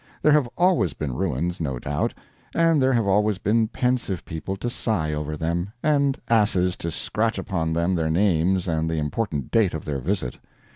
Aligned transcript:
There 0.23 0.31
have 0.31 0.49
always 0.57 0.93
been 0.93 1.13
ruins, 1.13 1.61
no 1.61 1.77
doubt; 1.77 2.15
and 2.55 2.81
there 2.81 2.93
have 2.93 3.05
always 3.05 3.37
been 3.37 3.67
pensive 3.67 4.25
people 4.25 4.57
to 4.57 4.67
sigh 4.67 5.13
over 5.13 5.37
them, 5.37 5.73
and 5.83 6.19
asses 6.27 6.75
to 6.77 6.89
scratch 6.89 7.37
upon 7.37 7.73
them 7.73 7.93
their 7.93 8.09
names 8.09 8.67
and 8.67 8.89
the 8.89 8.97
important 8.97 9.51
date 9.51 9.75
of 9.75 9.85
their 9.85 9.99
visit. 9.99 10.39